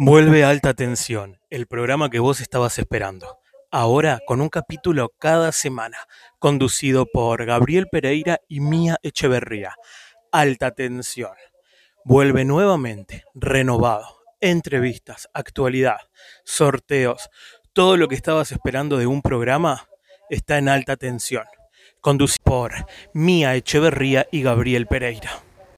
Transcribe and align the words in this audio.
Vuelve 0.00 0.44
Alta 0.44 0.74
Tensión, 0.74 1.40
el 1.50 1.66
programa 1.66 2.08
que 2.08 2.20
vos 2.20 2.40
estabas 2.40 2.78
esperando. 2.78 3.40
Ahora 3.72 4.20
con 4.24 4.40
un 4.40 4.48
capítulo 4.48 5.12
cada 5.18 5.50
semana, 5.50 5.98
conducido 6.38 7.04
por 7.06 7.44
Gabriel 7.44 7.88
Pereira 7.90 8.38
y 8.46 8.60
Mía 8.60 8.98
Echeverría. 9.02 9.74
Alta 10.30 10.70
Tensión. 10.70 11.32
Vuelve 12.04 12.44
nuevamente, 12.44 13.24
renovado. 13.34 14.20
Entrevistas, 14.40 15.28
actualidad, 15.34 15.98
sorteos, 16.44 17.28
todo 17.72 17.96
lo 17.96 18.06
que 18.06 18.14
estabas 18.14 18.52
esperando 18.52 18.98
de 18.98 19.08
un 19.08 19.20
programa 19.20 19.88
está 20.30 20.58
en 20.58 20.68
alta 20.68 20.96
tensión. 20.96 21.46
Conducido 22.00 22.44
por 22.44 22.72
Mía 23.14 23.56
Echeverría 23.56 24.28
y 24.30 24.42
Gabriel 24.42 24.86
Pereira. 24.86 25.47